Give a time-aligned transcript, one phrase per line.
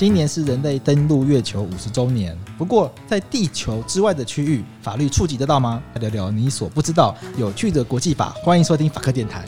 [0.00, 2.34] 今年是人类登陆月球五十周年。
[2.56, 5.82] 不过，在地球之外的区域，法律触及得到吗？
[5.92, 8.30] 来聊聊你所不知道有趣的国际法。
[8.42, 9.44] 欢迎收听法科电台。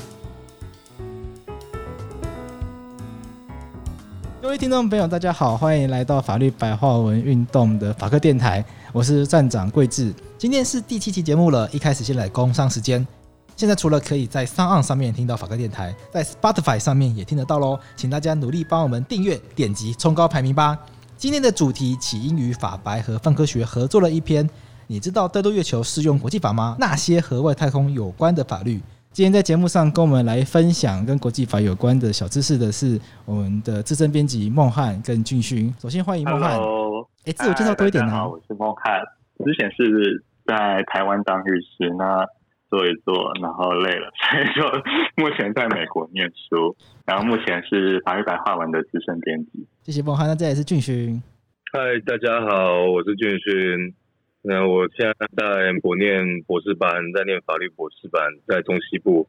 [4.42, 8.62] 各位听众朋友，大家好，欢迎来到法律白话文运动的法科电台。
[8.92, 10.12] 我是站长贵智。
[10.36, 13.06] 今天是第七期节目了，一开始先来工商时间。
[13.54, 20.76] 现在除了可以在 SoundOn 上面听到法科电台，在 Spotify 上面也听得到喽，请大家努力帮我们订阅、点击、冲高排名吧。
[21.16, 24.48] 今天的主题起因于法白和泛科学合作了一篇，
[24.88, 26.76] 你知道登陆月球适用国际法吗？
[26.80, 28.80] 那些和外太空有关的法律。
[29.12, 35.72] 今天在节目上跟我们来分享跟国际法有关的小知识的是我们的资深编辑孟汉跟俊勋。
[35.78, 36.58] 首先欢迎孟汉。
[36.58, 38.10] 哎、欸，自我介绍多一点呢。
[38.10, 39.00] 好，我是孟汉，
[39.44, 42.26] 之前是在台湾当律师那。
[42.72, 44.82] 做一做，然后累了， 所以说
[45.16, 49.66] 目前在美国念书，然后目前是法律白话文的资深编辑。
[49.82, 51.22] 谢谢孟汉，那这也是俊勋。
[51.70, 53.94] 嗨，大家好，我是俊勋。
[54.40, 59.28] 那我现在在美国念博士班，在念法律博士班，在中西部，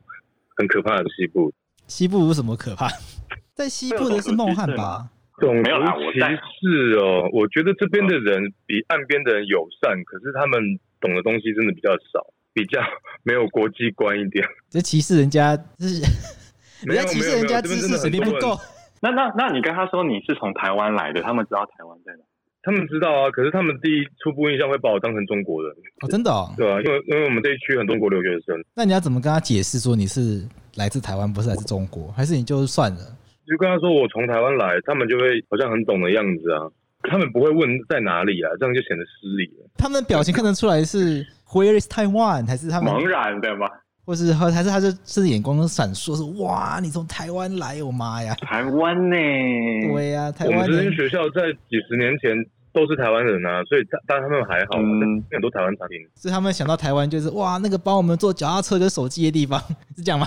[0.56, 1.54] 很可怕的西部。
[1.88, 2.88] 西部有什么可怕？
[3.54, 5.10] 在西部的是孟汉吧？
[5.42, 5.70] 种族
[6.14, 12.26] 歧视哦，我觉得这边的人比岸边的人友善，可是他们懂的东西真的比较少。
[12.54, 12.80] 比较
[13.24, 16.02] 没有国际观一点， 这歧视人家，是
[16.86, 18.58] 人家歧视人家知识水平不够。
[19.02, 22.20] 那那那你跟他说你是从台湾来的，他们知道台湾在哪？
[22.66, 25.70] 他们知道啊，可是他们第一初步印象会把我当成中国人。
[26.02, 26.54] 哦，真的哦？
[26.56, 28.56] 对啊，因为因为我们这一区很多中国留学生。
[28.74, 32.10] 那你要怎么跟他解释说你是来自台湾，不是来自中国？
[32.16, 33.02] 还是你就算了？
[33.46, 36.72] 就跟他说我从台湾来，他们就会好像很懂的样子啊。
[37.14, 39.70] 他们不会问在哪里啊，这样就显得失礼了。
[39.78, 42.48] 他们的表情看得出来是 Where is Taiwan？
[42.48, 43.68] 还是他们茫然的吗？
[44.04, 48.34] 或是还是他就甚至眼光都闪烁，是哇，你从台湾来，我妈呀！
[48.42, 49.16] 台湾呢？
[49.94, 50.58] 对呀、啊，台湾。
[50.60, 52.36] 我们学校在几十年前
[52.74, 56.02] 都是台湾人啊，所以当然他们还好，嗯，很多台湾产品。
[56.16, 59.62] 所以他们想到台湾就是哇，那个帮我们做脚踏车跟手机的地方，
[59.96, 60.26] 是这样吗？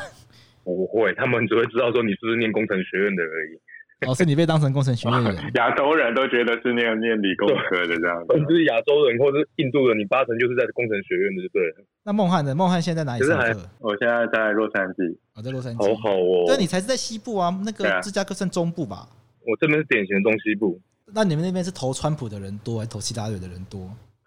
[0.65, 3.60] 不会，他们只会知道说你是不是念工程学院的而已。
[4.07, 11.84] 哦，是你被当成工程学院的人， 亚洲人都觉得是念念理工科的这样子，就是亚洲人或者是印度人，你八成就是在工程学院的，就对了。
[12.05, 12.55] 那孟汉呢？
[12.55, 13.69] 孟汉现在在哪里上课？
[13.81, 15.17] 我现在在洛杉矶。
[15.34, 15.83] 我、哦、在洛杉矶。
[15.83, 16.45] 好好哦。
[16.47, 19.09] 对，你才是在西部啊，那个芝加哥算中部吧？
[19.47, 20.78] 我这边是典型的中西部。
[21.15, 23.81] 那你们那边是投川普的人多，还是投希拉里的人多？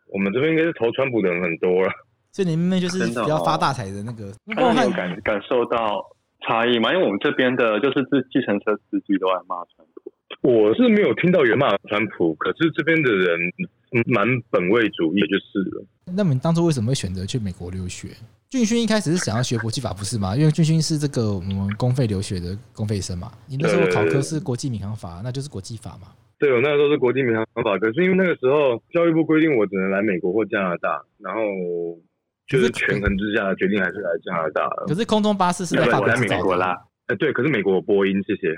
[0.08, 1.92] 我们这边应该是投川普的人很多了。
[2.32, 4.34] 所以你们那边就是比较发大财的那个。
[4.46, 6.04] 孟汉、哦、感感受到
[6.50, 6.92] 差异嘛？
[6.92, 10.12] 因为我们这边的就是自计程车司机都爱骂川普。
[10.42, 13.40] 我是没有听到有人骂川普，可是这边的人
[14.08, 15.86] 蛮本位主义，就是了。
[16.16, 18.10] 那么你当初为什么会选择去美国留学？
[18.50, 20.36] 俊勋一开始是想要学国际法，不是吗？
[20.36, 23.32] 因为俊勋是这个我们公费留学的公费生嘛。
[23.48, 26.08] 你那时候考科是国际民航法，那就是国际法嘛。
[26.40, 31.42] 对，我那时候是国际民航法，可是因为那个时候教育部规定我只能来美国或加拿大，然后
[32.50, 34.68] 就是权衡之下决定还是来加拿大。
[34.88, 36.76] 可是空中巴士是在法国在美国啦。
[37.08, 38.54] 哎，对，可是美国有波音，谢谢。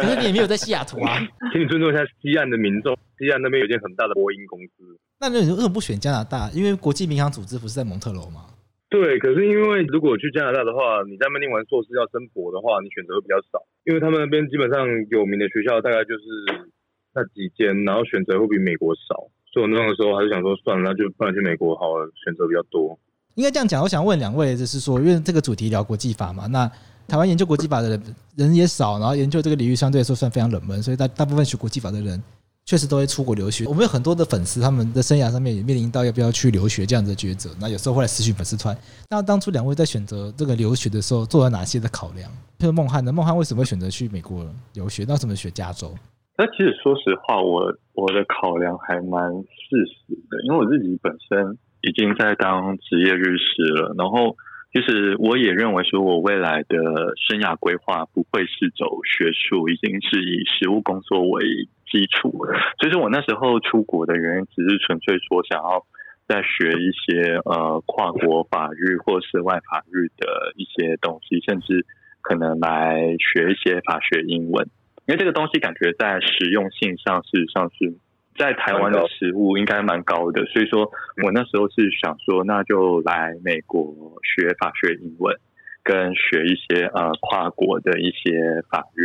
[0.00, 1.20] 可是你也没有在西雅图啊，
[1.52, 2.96] 请你尊重一下西岸的民众。
[3.18, 4.96] 西岸那边有一间很大的波音公司。
[5.20, 6.48] 那你为什么不选加拿大？
[6.54, 8.48] 因为国际民航组织不是在蒙特楼吗？
[8.88, 13.60] 对，可是因为如果去加拿大的话，你在那边念完硕士要升博的话，你选择会比较少。
[13.84, 16.72] 因为他们那边基本上有名的学校大概就是
[17.12, 19.28] 那几间，然后选择会比美国少。
[19.52, 22.98] 所以我那个时候还是想说，算了，那就不然去美国好了，选择比较多。
[23.34, 26.70] 应该这样讲，我想问两位，就是说，因为这个主题聊国际法嘛，那。
[27.10, 28.02] 台湾研究国际法的人
[28.36, 32.22] 人也少，然后研究这个领域相对来说算非常冷门，所以大大部分学国际法的人
[32.66, 33.64] 确实都会出国留学。
[33.66, 37.48] 我们有很多的粉丝，他们的生涯上面也面临到要不要去留学这样的抉择。
[37.58, 38.76] 那有时候会来私讯粉丝团。
[39.08, 42.30] 那当初两位在选择这个留学的时候，做了哪些的考量？
[42.58, 43.10] 譬如孟汉呢？
[43.10, 45.06] 孟汉为什么会选择去美国留学？
[45.08, 45.94] 那为什么选加州？
[46.38, 54.36] 那其实说实话，我我的考量还蛮事实的，因为我自己本身已经在当职业律师了，然后。
[54.70, 56.76] 其实我也认为说，我未来的
[57.16, 61.42] 生涯规划不会是走学术，已经是以实务工作为
[61.90, 62.30] 基础。
[62.78, 65.86] 所以说我那时候出国的原因，只是纯粹说想要
[66.28, 71.86] 再学一些呃跨国法律或是外法律的一些东西，甚至
[72.20, 74.68] 可能来学一些法学英文，
[75.08, 77.96] 因为这个东西感觉在实用性上，事实上是。
[78.38, 80.88] 在台湾的食物应该蛮高的，所以说
[81.24, 85.34] 我那时候是想说，那就来美国学法学英文，
[85.82, 89.04] 跟学一些呃跨国的一些法律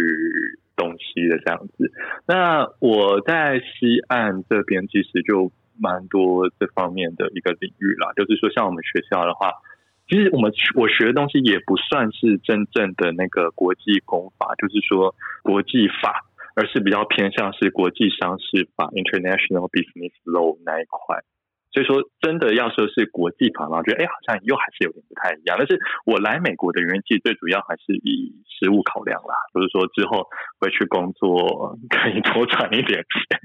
[0.75, 1.91] 东西的这样子。
[2.27, 5.51] 那我在西岸这边其实就
[5.81, 9.49] 蛮多这方面的一个领域啦，就是说像我们学校的话，
[10.07, 16.25] 其实我们我学的东西也不算是真正的那个国际公法，就是说国际法。
[16.55, 21.17] 而是比较偏向是国际商事法 （International Business Law） 那一块。
[21.73, 25.57] 所以说，真的要说是国际法嘛，我觉得哎，好像又还是有点不太一样。
[25.57, 30.21] 但是我来美国的原因，其实最主要还是以实务考量啦，就是说之后
[30.61, 33.41] 回去工作可以多赚一点钱，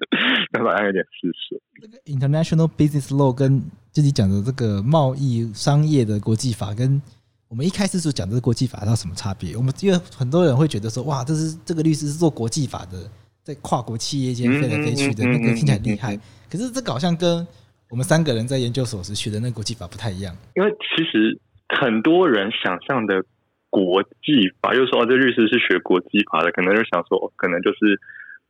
[0.53, 1.57] 那好像有点事实。
[1.81, 7.01] 这个 International Business Law 跟自己讲的这个贸易商业的国际法，跟
[7.49, 9.57] 我们一开始所讲的国际法，它有什么差别？
[9.57, 13.11] 我们因为很多人会觉得说，哇，这是这个律师是做国际法的，
[13.43, 16.15] 在跨国企业间飞来飞去的，那个听起来很厉害。
[16.51, 17.47] 可是这个好像跟
[17.90, 23.25] 我们三个人在研究所时学的那个国际法不太一样，因为其实很多人想象的
[23.70, 27.99] 国际法，又说这律师是学国际法的，可能就想说，可能就是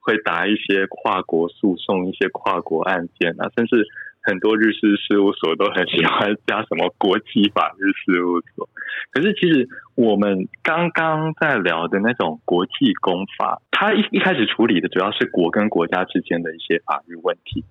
[0.00, 3.86] 会打一些跨国诉讼、一些跨国案件啊，甚至
[4.22, 8.68] 很多律师事务所都很喜欢加什么国际法律事务所。
[9.12, 17.64] 可是其实我们刚刚在聊的那种国际公法，它一一开始处理的主要是国跟国家之间的一些法律问题，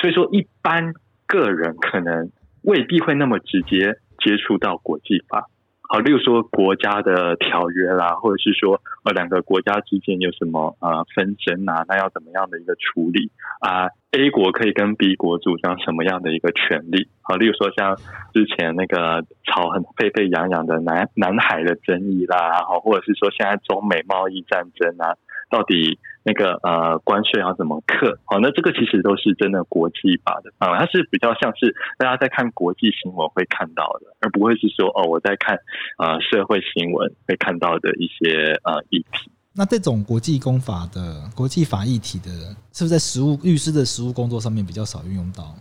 [0.00, 0.94] 所以说一般。
[1.28, 2.32] 个人可能
[2.62, 5.46] 未必会那么直接接触到国际法，
[5.82, 13.30] 好，例如说国家的条约啦，或者是说呃两个国家之间有什么呃纷争啊，那要怎么样的一个处理
[13.60, 17.08] 啊？A 国可以跟 B 国主张什么样的一个权利？
[17.22, 17.96] 好，例如说像
[18.32, 25.14] 之前那个吵很沸沸扬扬的南南海的争议啦，好，或者是说现在中美贸易战争啊。
[25.50, 25.98] 到底
[26.28, 28.18] 那个呃关税要怎么课？
[28.26, 35.56] 好，那这个其实都是真的国际法的啊，它是比较像是大家在看国际新闻会看到的，而不会是说哦我在看
[35.96, 39.30] 呃社会新闻会看到的一些呃议题。
[39.54, 42.28] 那这种国际公法的国际法议题的，
[42.74, 45.56] 是不是在实务律师的实务工作上面比较少运用到？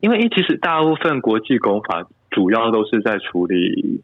[0.00, 4.02] 因为其实大部分国际公法主要都是在处理。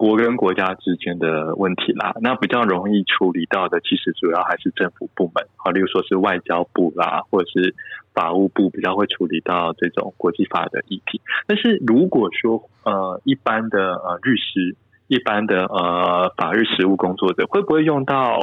[0.00, 7.74] 国跟国家之间的问题啦，那比较容易处理到的，其实主要还是政府部门啊，例如说是外交部啦，或者是
[8.14, 11.20] 法务部比较会处理到这种国际法的议题。
[11.46, 14.74] 但是如果说呃一般的呃律师、
[15.06, 18.40] 一般的呃法律实务工作者，会不会用到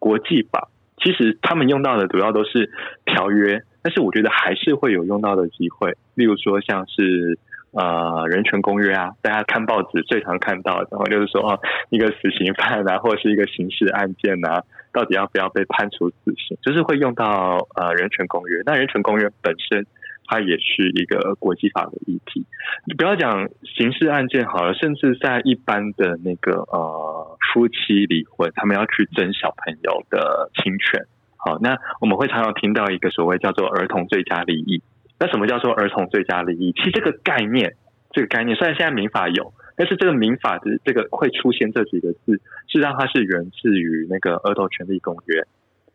[0.00, 0.70] 国际法？
[0.96, 2.68] 其实他们用到的主要都是
[3.04, 7.38] 条约，但是我觉得还是会有用到的机会，例如说像是。
[7.76, 14.62] 呃，人权公约啊，大家看报纸最常看到，然后就是说，哦，一个死刑犯啊，或者是一个刑事案件啊，
[14.94, 18.62] 到底要不要被判处死刑，就是会用到呃人权公约。
[18.64, 19.84] 那人权公约本身，
[20.24, 22.46] 它也是一个国际法的议题。
[22.86, 31.04] 你不要讲刑事案件好了，甚至在一般的那个呃夫妻离婚，他们要去争小朋友的侵权，
[31.36, 34.80] 好，那我们会常常听到一个所谓叫做儿童最佳利益。
[35.18, 36.72] 那什么叫做儿童最佳利益？
[36.72, 37.74] 其实这个概念，
[38.12, 42.32] 这个概念虽然现在民法有，但是这个民法的这个会出现这几个字，
[42.68, 45.42] 实际上它是源自于那个儿童权利公约，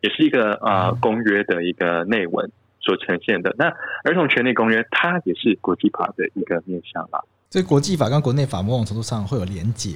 [0.02, 3.54] 也是一个呃公约的一个内文所呈现的。
[3.58, 3.66] 那
[4.04, 7.22] 儿童权利公约它也是国际法的一个面向啦。
[7.50, 9.92] 所以国际法跟国内法某种程度上会有连结。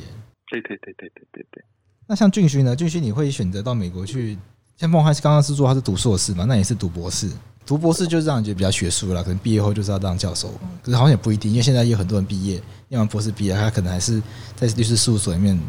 [0.51, 1.63] 对对对对对对对。
[2.07, 2.75] 那像俊勋呢？
[2.75, 4.37] 俊勋你会选择到美国去？
[4.77, 6.45] 像孟汉是刚刚是说他是读硕士嘛？
[6.45, 7.27] 那也是读博士。
[7.65, 10.49] 读博士就是让人觉得比较学术了，可能毕业后就是要当教授。
[10.83, 14.21] 可是好像也不一定，因为现在有很多人毕业，念完博士毕业，他可能还是
[14.55, 15.59] 在律师事务所里面，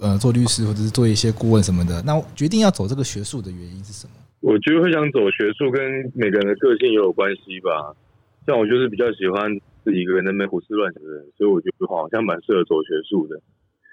[0.00, 2.02] 呃，做律师或者是做一些顾问什么的。
[2.02, 4.12] 那决定要走这个学术的原因是什么？
[4.40, 5.80] 我觉得会想走学术，跟
[6.14, 7.94] 每个人的个性也有关系吧。
[8.46, 9.46] 像我就是比较喜欢
[9.84, 13.40] 自己一个人在那边胡思乱想的人，所以我觉得好像蛮适合走学术的。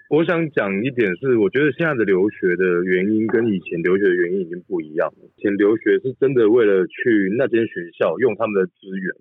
[0.09, 5.11] 我想讲一点是，我觉得现在的留学的原因跟以前留学的原因已经不一样。
[5.35, 9.11] 以前留学是真的为了去那间学校用他们的资源，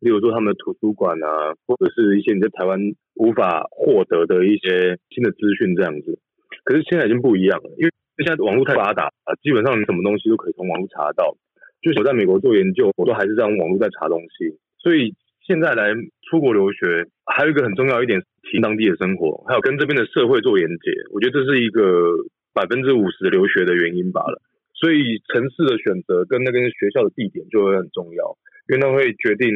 [0.00, 2.78] 例如说他们的图书馆啊，或者是一些你在台湾
[3.14, 6.18] 无法获得的一些新的资讯这样子。
[6.64, 11.38] 可是现在已经不一样了，因为现在网络太发达啊，基本上你什么东西都可以从网络查到。
[11.80, 15.14] 就是我在美国做研究，我都还是在用网络在查东西，所以。
[15.46, 15.94] 现在来
[16.28, 20.90] 出国留学，还有一个很重要一点，体验当地的生活，还有跟这边的社会做连接。
[21.14, 22.10] 我觉得这是一个
[22.52, 24.42] 百分之五十留学的原因罢了。
[24.74, 28.36] 所以城市的选择跟那个学校的地点就会很重要，
[28.68, 29.48] 因为它会决定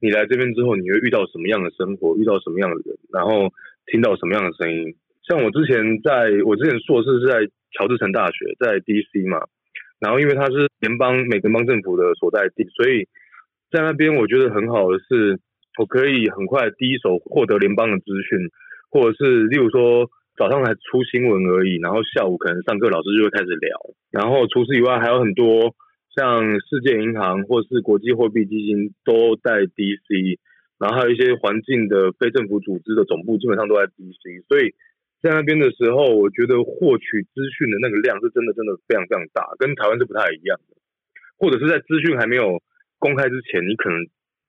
[0.00, 3.48] 你来这边之后你会遇到什么样的生活，遇到什么样的人，然后
[3.86, 4.94] 听到什么样的声音。
[5.26, 9.40] 像我之前在我之前硕士是在乔治城大学，在 DC 嘛，
[9.98, 13.08] 然后因为它是联邦美联邦政府的所在地，所以。
[13.70, 15.38] 在那边，我觉得很好的是，
[15.78, 18.48] 我可以很快第一手获得联邦的资讯，
[18.90, 23.78] 或者是例如说早上还出新闻而已，然后下午可能上课老师就会开始聊。
[24.10, 25.74] 然后除此以外，还有很多
[26.16, 30.38] 像世界银行或是国际货币基金都在 DC，
[30.78, 34.72] 然后还有一些环境的非政府组织的总部基本上都在 DC，所以
[35.20, 40.78] 在那边的时候，我觉得获取资讯的那个量是真的真的非常非常大，跟台湾是不太一样的。
[41.38, 42.62] 或者是在资讯还没有
[42.98, 43.98] 公开之前，你可能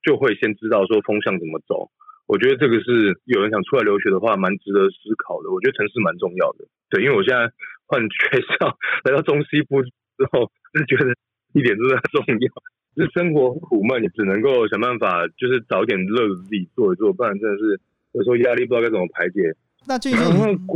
[0.02, 1.90] 就会先知道说风向怎么走。
[2.26, 5.50] 我觉得这个是有人想出来留学的话，蛮值得思考的。
[5.50, 7.50] 我觉得城市蛮重要的，对，因为我现在
[7.86, 9.90] 换学校来到中西部之
[10.30, 10.46] 后，
[10.78, 11.10] 就觉得
[11.54, 12.48] 一点都很重要。
[12.94, 17.80] 就是生活苦闷，你只能够想办法，就是找点乐子自己做一做，不然真的是
[18.12, 19.54] 有时候压力不知道该怎么排解。
[19.86, 20.16] 那继续，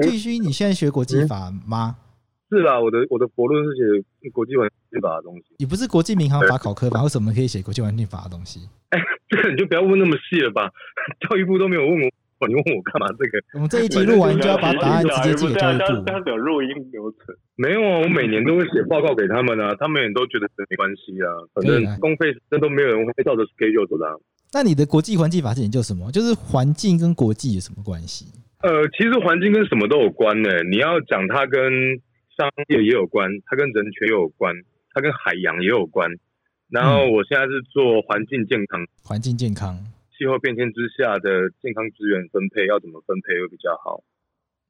[0.02, 1.96] 继续，你现在学国际法吗？
[2.50, 3.70] 是啦，我的我的博论是
[4.20, 5.44] 写国际环境法的东西。
[5.58, 7.02] 你不是国际民航法考科吗？
[7.02, 8.60] 为什么可以写国际环境法的东西？
[8.90, 10.70] 哎、欸，这个你就不要问那么细了吧？
[11.20, 13.08] 教育部都没有问我，你问我干嘛？
[13.18, 16.30] 这个我们这一集录完就要把答案直接寄给教育部。
[16.30, 17.34] 有录音流程？
[17.56, 24.06] 没有啊，我每年都会写报告给他们啊，他们也都觉得没关系啊，反正公费这都没有人会照着 schedule 走的。
[24.52, 26.12] 那你的国际环境法是研究什么？
[26.12, 28.26] 就是环境跟国际有什么关系？
[28.62, 30.62] 呃，其实环境跟什么都有关呢、欸。
[30.70, 31.60] 你要讲它跟
[32.36, 34.54] 商业也有关，它跟人权也有关，
[34.92, 36.10] 它跟海洋也有关。
[36.68, 39.78] 然后我现在是做环境健康，环境健康，
[40.16, 44.02] 气候变迁之下的健康资源分配要怎么分配会比较好？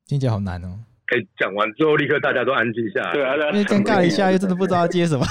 [0.06, 0.80] 听起来好难哦。
[1.06, 5.25] 哎，讲完之后立刻大家都安静下来，对啊，因为尴尬一下，又真的不知道接什么，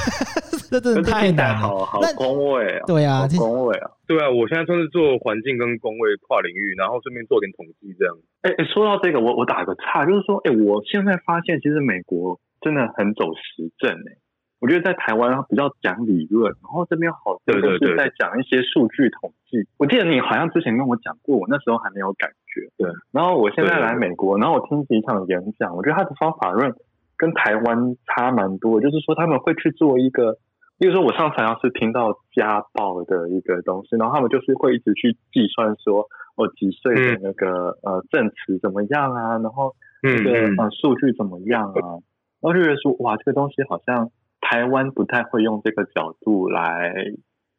[0.80, 1.68] 这真的太难了。
[1.68, 8.16] 好好工位啊，对啊，工位啊，对啊，我现在算是做环境跟工位跨领域，然后顺便做点统计这样。
[8.42, 14.18] 哎哎，说到这个，我我打个岔，就是说，哎，我现在发现其实美国真的很走实证哎。
[14.60, 19.68] 我觉得在台湾比较讲理论，然后这边好多都是在讲一些数据统计。
[19.78, 22.72] 我记得你好像之前跟我讲过，我那时候还没有感觉。
[22.78, 22.90] 对。
[23.12, 26.74] 然后我现在来美国，然后我听几场演讲，我觉得他的方法论
[27.18, 28.80] 跟台湾差蛮多。
[28.80, 30.38] 就是说他们会去做一个，
[30.84, 42.04] 比如说我上次好像是听到家暴的一个东西，然后他们就是会一直去计算说，我几岁的那个、嗯、呃证词怎么样啊，然后这个呃数据怎么样啊，
[42.42, 44.12] 然后就觉得说哇，这个东西好像。
[44.46, 46.94] 台湾不太会用这个角度来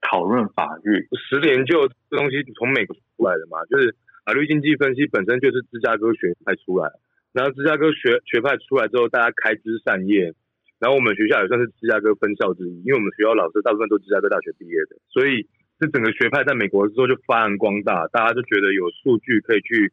[0.02, 1.08] 讨论法律。
[1.16, 6.92] 十年就这东西从美国出来的嘛，就是法律经济分析本身就是芝加哥学派出来，
[7.32, 10.34] 然后芝加哥学学派出来之后，大家开枝散叶，
[10.84, 15.48] 然后我们学校也算是芝加哥分校之一，因为我们学校老师大部分都是芝加哥大学毕业的，所以
[15.80, 19.88] 这整个学派在美国之后就发扬光大，大家就觉得有数据可以去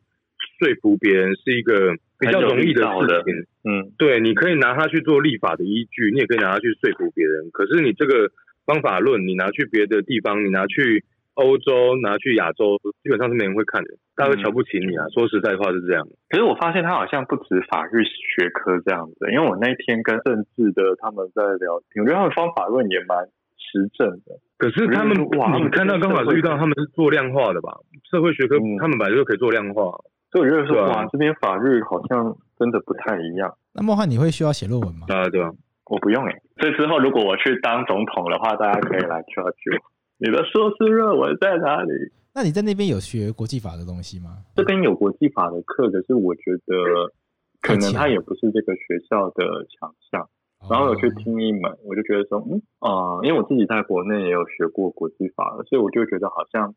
[0.59, 3.31] 说服别人是一个比较容易的事情。
[3.63, 7.49] 嗯，对，你可以拿它去做立法的依据，你也可以拿它去说服别人。
[7.51, 8.29] 可是你这个
[8.65, 15.05] 方法论，你拿去别的地方，你拿去欧洲，拿去亚洲，基本上是没人会看的，大家会瞧不起你啊。
[15.05, 16.05] 嗯、说实在话是这样。
[16.29, 23.25] 可是我发现他好像不止法律学科这样子，因为我那一天跟政治的他们在聊天，我觉得他们方法论也蛮
[23.57, 24.39] 实证的。
[24.57, 27.79] 可是他们哇，你看到刚好是遇到他们是做量化的吧？
[28.11, 29.83] 社会学科、嗯、他们本来就可以做量化。
[30.31, 33.53] 所以我觉得说，哇，这边法律好像真的不太一样。
[33.73, 35.07] 那莫汉，你会需要写论文吗？
[35.09, 35.49] 啊，对啊，
[35.87, 36.41] 我不用诶。
[36.59, 39.91] 所以之后如果我去当总统的话，大家可以来 judge 我。
[40.23, 41.89] 你的硕士论文在哪里？
[42.35, 44.37] 那你在那边有学国际法的东西吗？
[44.55, 47.11] 这边有国际法的课，可是我觉得
[47.59, 50.29] 可能它也不是这个学校的强项。
[50.69, 56.75] 然后有去听一门，我就觉得说，嗯啊、呃，因为我自己在国内也有学过国际法，所以我就觉得好像。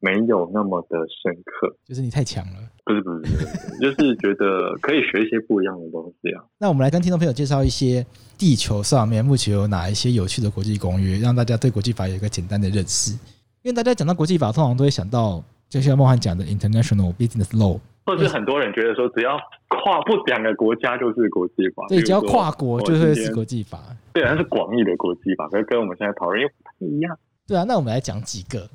[0.00, 2.58] 没有那么的深刻，就是你太强了。
[2.84, 6.42] 不是不是不是，就是觉得可以学一些不一样的东西啊。
[6.58, 8.04] 那我们来跟听众朋友介绍一些
[8.36, 13.12] 地球上面目前有哪一些有趣的国际公约，让大家对国际法有一个简单的认识。
[13.62, 19.38] 因为大家讲到国际法，通常都会想到，就像孟汉讲的 International Business Law，或者是很多人觉得说，只要
[19.68, 23.94] 跨不两个国家就是国际法，对，只要跨国就会是国际法。
[24.14, 27.16] 对，它是广义的国际法，可是跟我们现在讨论又不太一样。
[27.46, 28.66] 对啊，那我们来讲几个。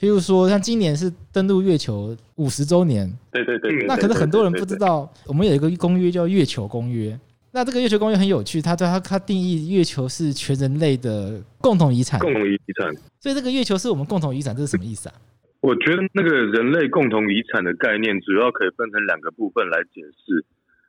[0.00, 7.10] 譬如说，像今年是登陆月球五十周年，对对对，那可是很多人不知道，我们有一个公约叫《月球公约》。
[7.52, 12.18] 那这个月球公约很有趣，它对它它定义月球是全人类的共同遗产。
[12.18, 12.90] 共同遗产。
[13.20, 15.14] 所以这个月球是我们共同遗产，这是什么意思啊？
[15.60, 20.46] 我觉得那个人类共同遗产的概念，主要可以分成两个部分来解释。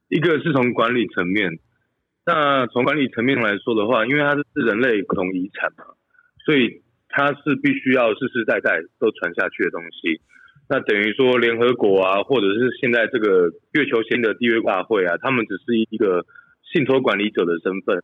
[0.07, 1.59] 一个是从管理层面，
[2.25, 5.83] 那从管理层面来说的话，因为它是人类共同遗产嘛，
[6.45, 6.81] 所以。
[7.13, 10.21] 它是必须要世世代代都传下去的东西，
[10.69, 16.25] 那等于说联合国啊，或者是现在这个月球间的缔约大会啊，他们只是一个
[16.71, 18.01] 信托管理者的身份，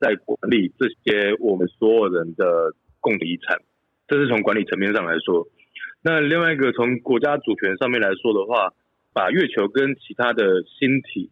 [0.00, 3.58] 在管理这些我们所有人的共同遗产，
[4.08, 5.46] 这是从管理层面上来说。
[6.02, 8.74] 那另外一个从国家主权上面来说的话，
[9.14, 11.30] 把月球跟其他的星体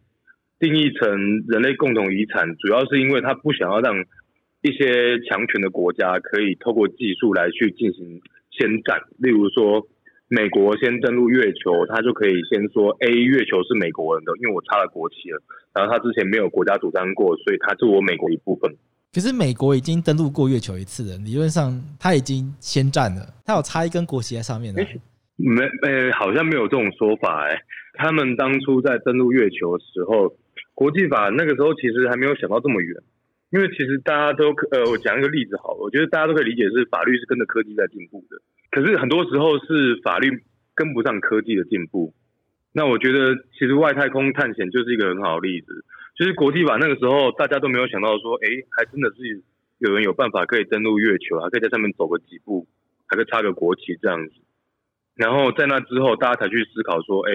[0.57, 4.05] 定义成人类共同遗产，主要是因为他不想要让。
[4.61, 9.87] 一些强权的国家可以透过技术来去进行先占，例如说
[10.27, 15.41] 美国先登陆月球，他就可以先说 A 月球是美国人的，因为我插了国旗了。
[15.73, 18.75] 然后他之前没有国家主张过，所以他是我美国一部分。
[19.13, 24.85] 可是美国已经登陆过月球一次了，理论上他已经先占了，他有插一根国旗在上面的。
[25.35, 27.57] 没，呃，好像没有这种说法哎。
[27.93, 30.35] 他们当初在登陆月球的时候，
[30.75, 32.95] 国际法那个时候其实还没有想到这么远，
[33.51, 38.37] 因为其实大家都呃，我讲一个例子好了，我觉得大家都可以理解是法律是跟着科技在进步的。
[38.69, 40.43] 可是很多时候是法律
[40.75, 42.13] 跟不上科技的进步。
[42.71, 45.83] 那我觉得其实外太空探险就是一个很好的例子。
[46.15, 49.41] 就是国际法那个时候大家都没有想到说，哎，还真的是
[49.79, 52.67] 有人有办法可以登陆月球，还可以在上面走个几步，
[53.07, 54.33] 还可以插个国旗这样子。
[55.15, 57.33] 然后在那之后，大家才去思考说，哎，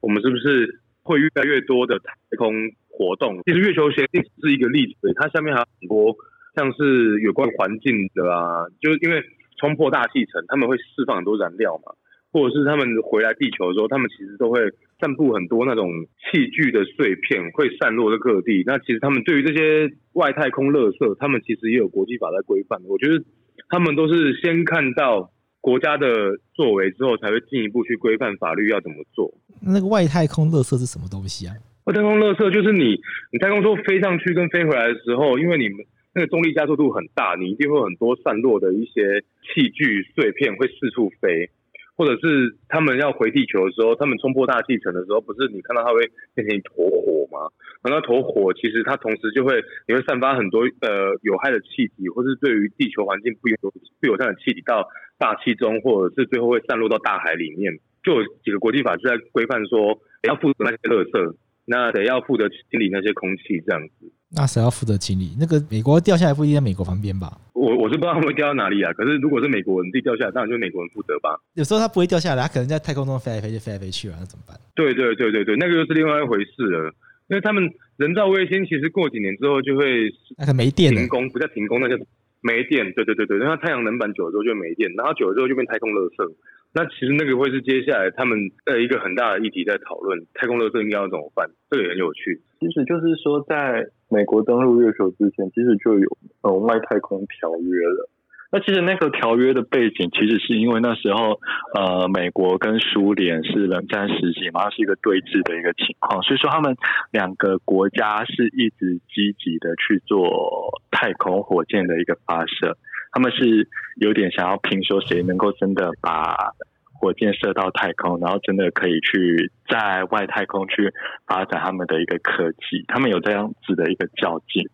[0.00, 2.54] 我们是不是会越来越多的太空
[2.96, 3.36] 活动？
[3.44, 6.16] 其实月球协定是一个例子，它下面还有很多
[6.56, 9.22] 像是有关环境的啊，就是因为。
[9.58, 11.94] 冲破大气层，他们会释放很多燃料嘛，
[12.30, 14.60] 或者是他们回来地球的时候，他们其实都会
[15.00, 15.88] 散布很多那种
[16.20, 18.62] 器具的碎片，会散落在各地。
[18.66, 22.78] 那其实他们对于这些外太空垃圾，他们其实也有国际法在规范。
[22.84, 23.24] 我觉得
[23.70, 29.32] 他们都是先看到国家的作为之后，才会进一步去规范法律要怎么做。
[29.62, 31.54] 那个外太空垃圾是什么东西啊？
[31.92, 33.00] 太空垃圾就是你
[33.32, 35.84] 你太空梭飞上去跟飞回来的时候，因为你们。
[36.16, 41.50] 那个重力加速度很大，你一定会有很多散落的一些器具碎片会四处飞，
[41.94, 47.52] 或者是他们要回地球的时候，他们冲破大气层的时候，不是你看到它会变成一坨火吗？
[47.84, 53.56] 然后那坨火其实它同时就会，你会散发很多呃有害的气体，或是对于地球环境不友
[54.00, 54.88] 不友善的气体到
[55.18, 57.76] 大气中，或者是最后会散落到大海里面。
[58.02, 61.36] 就有几个国际法是在规范说，要负责那些垃圾，
[61.66, 64.10] 那得要负责清理那些空气这样子。
[64.30, 65.36] 那谁要负责清理？
[65.38, 67.38] 那个美国掉下来不一定在美国旁边吧？
[67.52, 68.92] 我我是不知道他们会掉到哪里啊。
[68.92, 71.38] 可是如果是美国人自己掉下来，当然就是美国人负责吧。
[71.54, 74.58] 有时候它不会掉下来，它可能在太空中飞来飞去，飞来飞去啊，那怎么办？
[74.74, 76.92] 对对对对对，那个又是另外一回事了。
[77.28, 81.96] 因为他们人造卫星其实过几年之后就会那个没电停工，不叫停工，那叫
[82.40, 82.92] 没电。
[82.94, 86.34] 对对对对，然后太阳能板久了之后就没电，然后久了之后就变太空垃圾。
[86.76, 88.36] 那其实那个会是接下来他们
[88.66, 91.48] 的一个很大的议题在讨论，太空垃圾应该要怎么办？
[91.70, 92.42] 这个也很有趣。
[92.60, 93.88] 其实就是说在。
[94.08, 96.06] 美国登陆月球之前，其实就有
[96.42, 98.08] 呃外太空条约了。
[98.52, 101.40] 那其实那个条约的背景，其实是因为那时候
[101.74, 106.76] 呃美国跟苏联是冷战时期嘛，是一个对峙的一个情况，所以说他们
[107.10, 112.78] 两个国家是一直积极的去做太空火箭的一个发射，
[113.12, 113.68] 他们是
[114.00, 116.52] 有点想要拼说谁能够真的把。
[116.98, 120.90] 火箭射到太空，然后真的可以去在外太空去
[121.26, 124.66] 发展他们的一个科技，他们有这样子的一个较劲。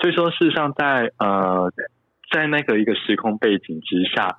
[0.00, 1.70] 所以说，事实上在呃，
[2.32, 4.38] 在那个一个时空背景之下，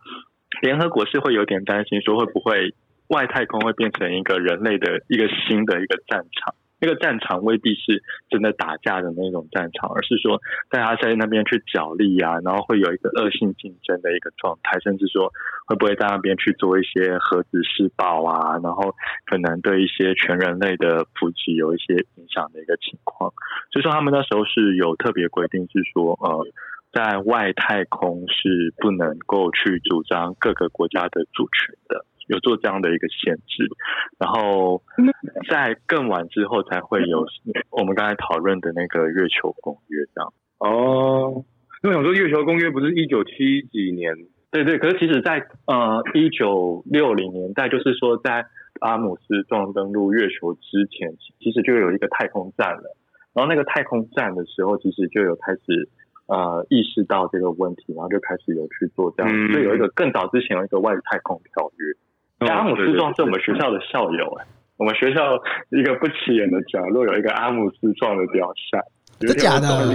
[0.63, 2.73] 联合国是会有点担心，说会不会
[3.09, 6.55] 外太空会变成一个人类的一个新的一个战场。
[6.79, 15.31] 那个战场未必是真的打架的那种战场，而是说大家在那边去角力啊，然后会有一个恶性竞争的一个状态，甚至说
[15.65, 18.93] 会不会在那边去做一些核子试爆啊，然后
[19.25, 23.31] 可能对一些全人类的普及有一些影响的一个情况。
[23.71, 26.45] 所以说他们那时候是有特别规定，是说呃，
[26.93, 32.05] 在外太空是不能够去主张各个国家的主权的。
[32.27, 33.67] 有做这样的一个限制，
[34.19, 34.83] 然后
[35.49, 37.25] 在更晚之后才会有
[37.71, 40.33] 我们刚才讨论的那个月球公约这样。
[40.59, 41.43] 哦，
[41.83, 44.13] 因为我想说月球公约不是一九七几年？
[44.49, 48.45] 对对，可是其实在呃一九六零年代，就是说在
[48.79, 52.95] 阿姆斯壮登陆月球之前，其实就有一个太空站了。
[53.33, 55.89] 然后那个太空站的时候，其实就有开始
[56.27, 59.31] 呃意识到这个问题，然后就开始有去做这样。
[59.31, 61.93] 嗯、所以有一个更早之前有一个外太空条约。
[62.39, 64.45] 阿姆斯壮是我们学校的校友哎，
[64.77, 65.37] 我们学校
[65.69, 68.81] 一个不起眼的角落有一个阿姆斯壮的雕像，
[69.19, 69.87] 真的假的？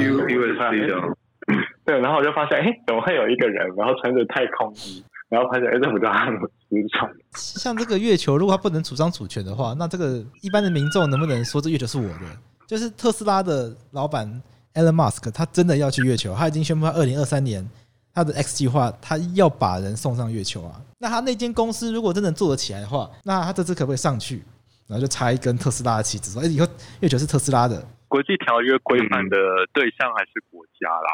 [1.84, 7.10] 对，然后我就发现，哎，怎么会有一个人，然后穿着太空衣，然后发现，哎，这不叫阿姆斯壮？
[7.34, 12.26] 像这个月球，如果他不能主张主权的话，那这个一般的民众能不能说这月球是我的？
[12.66, 14.42] 就是特斯拉的老板
[14.74, 17.68] Elon Musk，他真的要去月球，他已经宣布他二零二三年。
[18.14, 20.80] 他的 X 计划，他要把人送上月球啊！
[20.98, 24.42] 那他那间公司如果真的做得起来的话，那他这次可不可以上去？
[24.86, 26.66] 然后就插一根特斯拉的旗子，说：“哎，以后
[27.00, 29.36] 月球是特斯拉的。”国际条约规范的
[29.72, 31.08] 对象还是国家啦。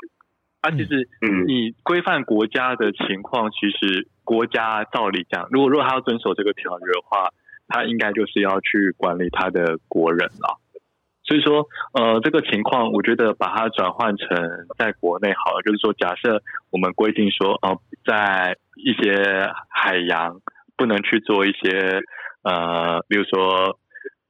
[0.63, 1.09] 啊，其实
[1.47, 7.31] 你规范国家的情况，其实国家照理讲，如果如果他要遵守这个条约的话，
[7.69, 10.59] 他应该就是要去管理他的国人了。
[11.29, 14.27] 所以说，呃，这个情况，我觉得把它转换成
[14.79, 15.61] 在国内好了。
[15.63, 20.41] 就是说，假设我们规定说，呃，在一些海洋
[20.75, 22.01] 不能去做一些
[22.43, 23.79] 呃，比如说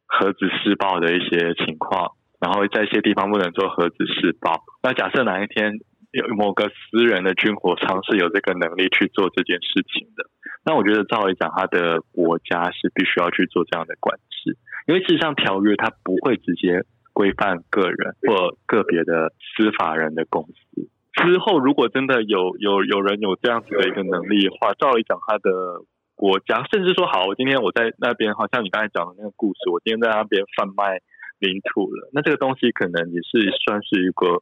[0.07, 4.65] 核子试爆的一些情况，然后在一些地方不能做核子试爆。
[4.83, 5.79] 那假设哪一天
[6.13, 10.25] 有某个私人的军火商是有这个能力去做这件事情的，
[10.65, 20.89] 那我觉得照理讲，他的国家是必须要去做这样的管制，因为事实上条约它不会直接规范个人或个别的司法人的公司。
[21.13, 25.83] 之后，如果真的有有有人有这样子的一个能力的话，照理讲，他的
[26.15, 31.01] 国家甚至说，好，我今天我在那边，好像你刚才讲的那个故事，我今天在那边贩卖
[31.41, 34.41] 领土了，那这个东西可能也是算是一个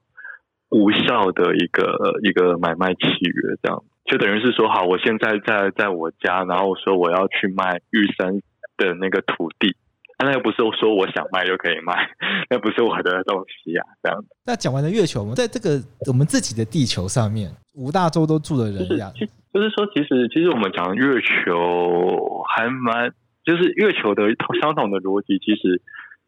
[0.70, 8.40] 无效的一个一个买卖契约，这样就等于是说，好，我现在在在我家，然后我说我要去卖玉山
[8.76, 9.76] 的那个土地。
[10.18, 12.08] 那又不是说我想卖就可以卖，
[12.48, 14.24] 那不是我的东西啊，这样。
[14.46, 23.12] 那讲完了月球，我们在这个我们自己的地球上面，五大洲都住的人一样，就是，就是说，其实其实我们讲月球还蛮，
[23.44, 24.22] 就是月球的
[24.62, 25.82] 相同的逻辑，其实，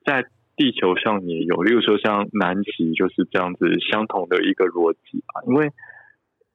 [0.05, 0.23] 在
[0.59, 1.63] 地球上也有。
[1.63, 5.47] 例如说，像南极就是这样子相同的一个逻辑啊。
[5.47, 5.71] 因为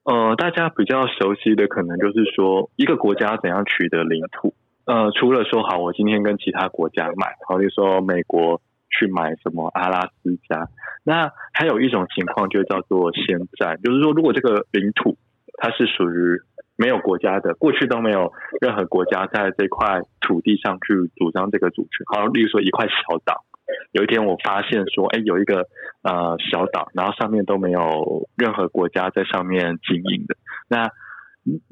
[0.04, 4.54] 呃，大家比较熟悉的可能就是说，一个国家怎样取得领土。
[4.86, 8.62] 呃，除了说好，我今天跟其他国家买，好比说美国
[8.92, 10.68] 去买什么阿拉斯加，
[11.06, 15.18] 那还有一种情况就叫做先占，就是说如果这个领土
[15.58, 16.42] 它是属于
[16.76, 23.46] 没有国家的，过去都没有任何国家在这块土地上去主张这个主权，好，例如说一块小岛，
[23.92, 25.68] 有一天我发现说，哎，有一个
[26.02, 30.36] 呃小岛，然后上面都没有任何国家在上面经营的，
[30.70, 30.90] 那。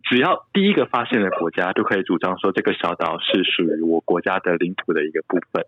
[0.03, 5.63] 只要第一个发现的国家就可以主张说，这个小岛是属于我国家的领土的一个部分。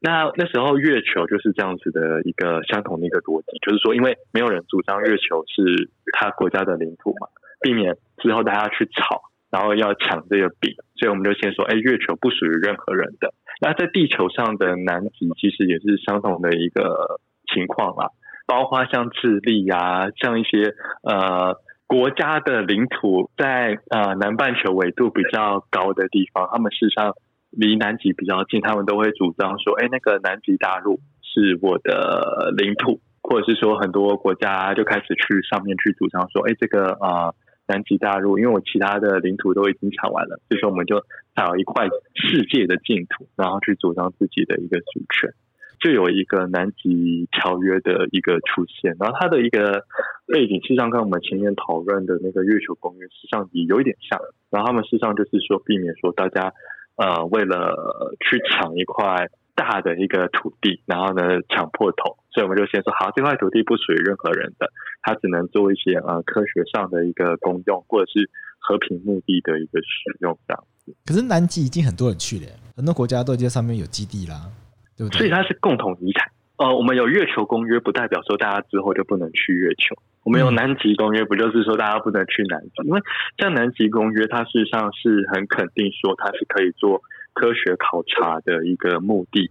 [0.00, 7.28] 那那时候月球就是这样子的一个相同的一个逻辑，就是说，因为没有人主张月球是他国家的领土嘛，
[7.60, 13.34] 避免之后大家去吵，然后要抢这个饼，所以我们就先说，哎，月球不属于任何人的。
[13.60, 17.18] 那在地球上的南极其实也是相同的一个
[17.52, 18.06] 情况啊，
[18.46, 21.58] 包括像智利啊，像一些呃。
[21.88, 27.12] 国家的领土在呃南半球纬度比较高的地方，他们事实上
[27.50, 37.34] 离南极比较近，他们都会主张说，哎，那个南极大陆是我的领土，或者是说很多国家就开始去上面去主张说，哎，这个呃
[37.72, 41.00] 南极大陆，因为我其他的领土都已经抢完了，所以说我们就
[41.34, 45.32] 找一块世界的净土，然后去主张自己的一个主权。
[45.80, 49.84] 就有一个南极条约的一个出现，然后它的一个
[50.26, 54.20] 背景，实际上跟我们前面讨论的那个月球公约实际上也有一点像。
[54.48, 56.52] 然后他们实际上就是说，避免说大家
[56.94, 64.70] 呃为了去抢一块大的一个土地，然后呢抢破头，所以我们就先说好，这块土地不属于任何人的，
[65.02, 70.94] 它只能做一些呃科学上的一个公用，或者是和平目的的一个使用这样子。
[71.06, 74.50] 可是南极已经很多人去了，很多国家都已经在上面有基地啦。
[74.96, 76.30] 对对，所以它是共同遗产。
[76.56, 79.96] 呃，我们有月球公约，不代表说大家之后就不能去月球。
[80.22, 82.86] 我们有南极公约，不就是说大家不能去南极？
[82.86, 83.00] 因为
[83.38, 89.50] 像南极公约，它事实上是很肯定说它是可以做科学考察的一个目的，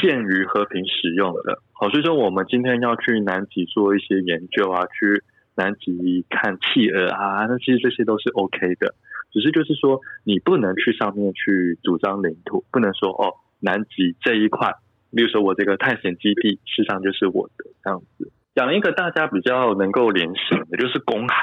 [0.00, 1.60] 限于和平使用的。
[1.72, 5.22] 好，所以说我们今天要去南极做一些研究啊，去
[5.54, 8.94] 南极看企鹅啊，那其实这些都是 OK 的。
[9.32, 13.34] 只是就是说，你不能去上面去主张领土，不能说哦。
[13.64, 14.74] 南极这一块，
[15.14, 18.32] 比如说我这个探险基地，事实上就是我的这样子。
[18.56, 21.36] 讲一个大家比较能够联想的，就是公海。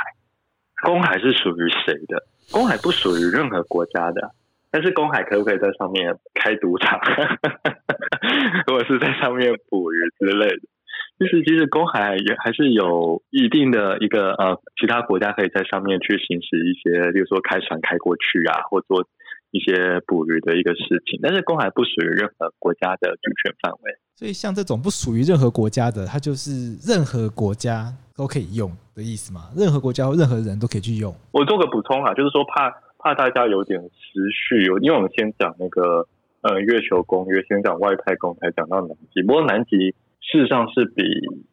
[0.83, 2.27] 公海是属于谁的？
[2.51, 4.31] 公海不属于任何国家的。
[4.71, 6.99] 但是公海可不可以在上面开赌场，
[8.67, 10.61] 或者是在上面捕鱼之类的？
[11.19, 19.07] 就是其实公海也还是有一定的一个呃，其他国家可以在上面去行使一些，比如说开船开过去啊，或做。
[19.51, 29.49] 一些捕鱼的一个事情，但是公海不属于任何国家的主权范围，所以像这种不属于任何国家的，它就是任何国家都可以用的意思嘛？
[29.57, 31.11] 任何国家或任何人都可以去用。
[31.31, 33.89] 我做个补充啊，就是说怕怕大家有点思
[34.29, 36.05] 绪，因为我们先讲那个
[36.41, 39.23] 呃月球公约，先讲外太空，才讲到南极。
[39.23, 41.01] 不过南极事实上是比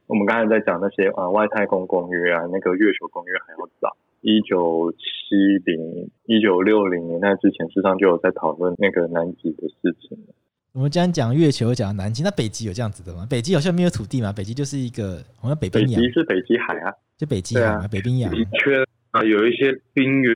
[0.06, 3.96] 我们刚才在讲那些啊、呃、外太空公约啊那个月球公约还要早。
[4.22, 10.18] 一九七零、一九六零年代之前，事实上就有在讨论那个南极的事情。
[10.72, 13.24] 我们刚刚讲月球，讲南极，那北极有这样子的吗？
[13.30, 16.00] 北极好像没有土地嘛，北极就是一个好像北冰洋。
[16.00, 18.28] 北极是北极海啊，就北极海、啊、北冰洋。
[18.32, 18.82] 的确
[19.12, 20.35] 啊，有一些冰原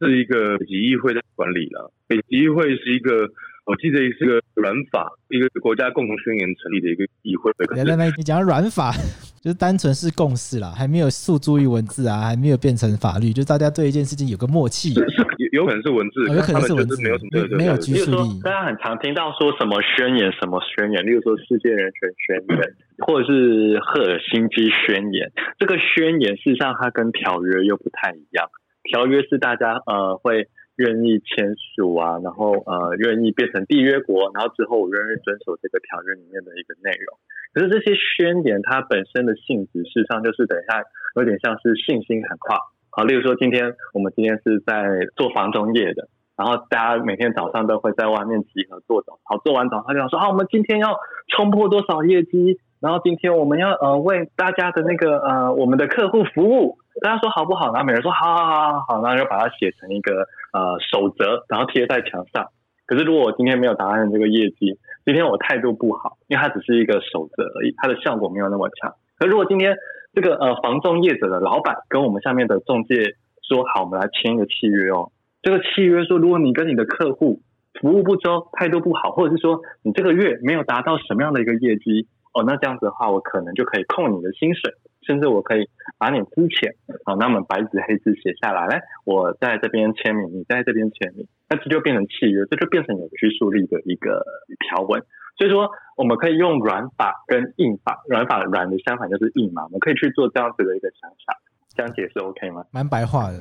[0.00, 1.92] 是一个北极议会的管理了。
[2.06, 3.28] 北极议会是一个。
[3.68, 7.52] 我记得是一个软法，一个国家共同宣言成立的一个议会。
[7.76, 8.92] 来来来，你讲软法，
[9.44, 14.94] 就是单纯是共识啦，还没有诉诸于文字啊，还没有变成法律，就大家对一件事情有个默契。
[14.94, 15.20] 是是，
[15.52, 18.40] 有可能是文字，哦、有可能是文字，没有什么特没有拘束力。
[18.42, 22.72] 大家很常听到说什么宣言，什么宣言，例如说世界人权宣言，
[23.04, 25.30] 或者是赫尔辛基宣言。
[25.58, 28.48] 这个宣言事实上它跟条约又不太一样，
[28.90, 30.48] 条约是大家呃会。
[30.78, 37.18] 愿意签署啊，然后呃，愿意变成缔约国，然后之后我愿意遵守这个条约里面的一个内容。
[37.52, 40.78] 可是这些宣言它本身的性质，事实上就是等一下
[41.16, 42.62] 有点像是信心喊话。
[42.90, 50.94] 好，例如说今天我们今天是在做房中业的，然后大家每天早上都会在外面集合做早操，做完早操就想说，好，我们今天要
[51.26, 56.78] 冲破多少业绩，然后今天我们要呃为大家的那个呃我们的客户服务。
[57.00, 57.72] 大家说好不好？
[57.72, 62.48] 然后每人说好，好，好，好，好，然后就把它写成一个呃守则，然后贴在墙上。
[62.86, 68.92] 可是如果我今天没有达成这个业绩，今天我态度不好，因为它只是一个守则而已，它的效果没有那么强。
[69.16, 69.76] 可如果今天
[70.12, 73.14] 这个呃房仲业者的老板跟我们下面的中介
[73.48, 75.12] 说好，我们来签一个契约哦。
[75.40, 77.42] 这个契约说，如果你跟你的客户
[77.80, 82.08] 服务不周、态度不好，或者是说你这个月没有达到什么样的一个业绩
[82.38, 84.72] 哦，那这样子的话，我可能就可以扣你的薪水。
[85.06, 86.74] 甚至我可以把你资遣，
[87.06, 94.22] 好，那么白纸黑字写下来，来，我在这边签名，你在这边签名，那这就变成契约，这就变成有拘束力的一个
[94.68, 95.00] 条文。
[95.38, 101.40] 所以说，我们可以用软法跟硬法，软法软的相反就是硬嘛，我们可以去做这样子的一个想法，
[101.74, 102.64] 这样解释 OK 吗？
[102.70, 103.38] 蛮白话的。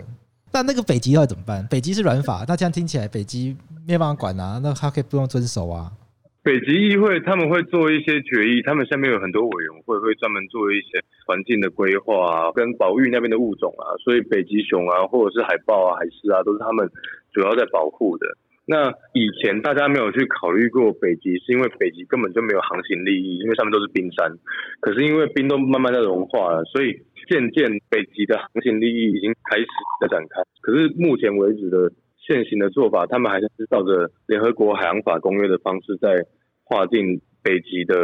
[0.53, 1.67] 那那个北极要怎么办？
[1.67, 5.91] 北极是软法，那这样听起来北极没有办法管啊，那他可以不用遵守啊。
[6.47, 16.89] 北极议会他们会做一些决议，他们下面有很多委员会，会专门做一些环境的规划啊，跟保育那边的物种啊，所以北极熊啊，或者是海豹啊、海狮啊，都是他们
[17.33, 18.25] 主要在保护的。
[18.65, 24.31] 那以前大家没有去考虑过北极，是因为北极根本就没有航行利益，因为上面都是冰山。
[24.79, 26.95] 可是因为冰都慢慢在融化了，所以
[27.27, 29.67] 渐渐北极的航行利益已经开始
[29.99, 30.39] 在展开。
[30.61, 31.91] 可是目前为止的
[32.27, 36.27] 现行的做法，他们还是照着联合国海洋法公约的方式在。
[36.69, 37.95] 划定北极的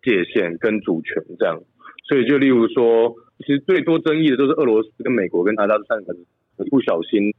[0.00, 1.60] 界限跟主权，这样，
[2.06, 7.34] 所以就例如说，其实最多争议的都是俄罗斯跟美国跟加拿大这三个，一不小心，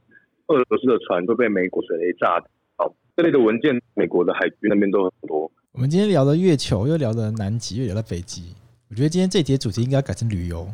[0.48, 2.38] 俄罗斯的船都被美国水雷炸。
[2.76, 5.50] 好，这类的文件，美国的海军那边都很多。
[5.72, 8.54] 我们今天聊的月球，又聊的南极，又聊到北极，
[8.90, 10.68] 我觉得今天这节主题应该改成旅游。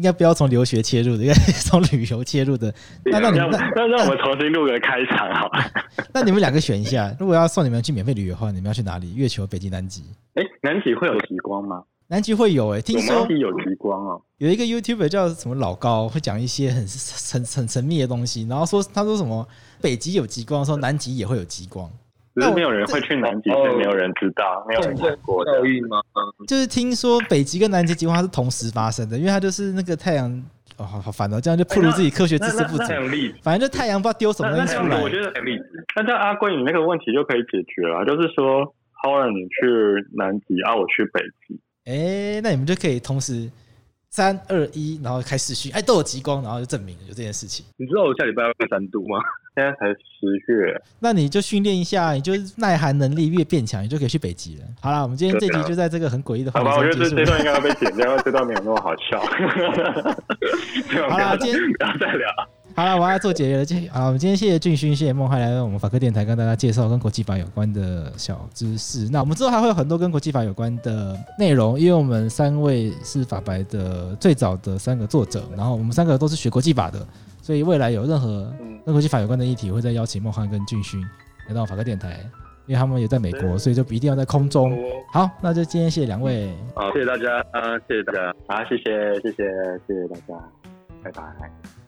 [0.00, 2.74] 应该不要从留学切入的，应 该从旅游切入的。
[3.04, 5.62] 那那你们那那让我们重新录个开场好了。
[6.14, 9.14] 那你们两个选一下，如果要送你们去免费旅游的话，你们要去哪里？
[9.14, 10.02] 月球、北极、南极？
[10.36, 11.82] 哎，南极会有极光吗？
[12.06, 14.22] 南极会有哎、欸，听说有极光哦。
[14.38, 16.86] 有一个 YouTuber 叫什么老高，会讲一些很
[17.32, 19.46] 很很神秘的东西，然后说他说什么
[19.82, 21.90] 北极有极光，说南极也会有极光。
[22.40, 25.52] 只是没有人会去南极，所以没有人知道，没有人见过的。
[26.48, 30.42] 就是听说北极跟南极极光它是同时发生的，因为它就是那个太阳。
[30.76, 32.84] 哦，好好烦哦，这样就暴露自己科学知识不足。
[33.42, 34.98] 反正就太阳不知道丢什么东西出来。
[35.02, 35.64] 我觉得很例子。
[35.94, 38.64] 那这样阿贵，你那个问题就可以解决了，就是说
[39.04, 41.60] ，Howard 你去南极，啊，我去北极。
[41.84, 43.50] 哎，那你们就可以同时
[44.08, 47.66] 三二一，然后开视讯，哎，都有极光，然后就证明有这件事情。
[47.76, 49.18] 你知道我下礼拜要去三度吗？
[49.60, 54.64] 现在才十月，那你就训练一下，你就耐寒能力越变强，你就可以去北极了。
[54.80, 56.98] 好了，我们今天这集就在这个很诡异的话题上结束。
[56.98, 59.20] 好吧，我觉得这段应该要被剪掉，这段没有那么好笑。
[61.10, 62.26] 好了，今天不要再聊。
[62.74, 63.64] 好了，我要做结了。
[63.92, 69.08] 好，我们今天谢谢俊勋，谢谢梦涵来到我们法科电台，跟大家介绍跟国际法有关的小知识。
[69.10, 77.06] 那我们之后还会有很多跟国际法有关的内容，因为我们三位是法白的最早的三个作者，然后我们三个都是学国际法的。
[77.50, 78.48] 所以未来有任何
[78.86, 81.04] 跟国际法有关的议题，会再邀请孟汉跟俊勋
[81.48, 82.20] 来到法科电台，
[82.66, 84.72] 因为他们也在美国，所以就不一定要在空中。
[85.12, 89.42] 好，那就今天谢谢两位，好，谢谢大家，啊，谢谢大家，好，谢谢，谢谢，
[89.88, 90.44] 谢谢大家，
[91.02, 91.79] 拜拜。